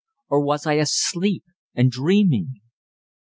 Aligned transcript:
Or 0.29 0.41
was 0.43 0.65
I 0.65 0.73
asleep 0.81 1.43
and 1.75 1.91
dreaming? 1.91 2.61